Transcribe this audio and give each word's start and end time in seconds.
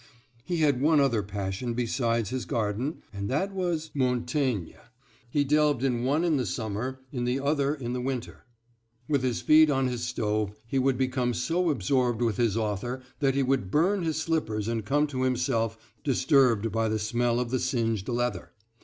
He 0.43 0.57
had 0.61 0.81
one 0.81 0.99
other 0.99 1.21
passion 1.21 1.75
besides 1.75 2.31
his 2.31 2.45
garden, 2.45 3.03
and 3.13 3.29
that 3.29 3.51
was 3.53 3.91
Montaigne. 3.93 4.73
He 5.29 5.43
delved 5.43 5.83
in 5.83 6.03
one 6.03 6.23
in 6.23 6.37
the 6.37 6.45
summer, 6.47 7.01
in 7.11 7.25
the 7.25 7.39
other 7.39 7.75
in 7.75 7.93
the 7.93 8.01
winter. 8.01 8.45
With 9.07 9.21
his 9.21 9.41
feet 9.41 9.69
on 9.69 9.85
his 9.85 10.01
stove 10.03 10.53
he 10.65 10.79
would 10.79 10.97
become 10.97 11.35
so 11.35 11.69
absorbed 11.69 12.23
with 12.23 12.37
his 12.37 12.57
author 12.57 13.03
that 13.19 13.35
he 13.35 13.43
would 13.43 13.69
burn 13.69 14.01
his 14.01 14.19
slippers 14.19 14.67
and 14.67 14.83
come 14.85 15.05
to 15.05 15.21
himself 15.21 15.77
disturbed 16.03 16.71
by 16.71 16.89
the 16.89 16.97
smell 16.97 17.39
of 17.39 17.51
the 17.51 17.59
singed 17.59 18.09
leather. 18.09 18.53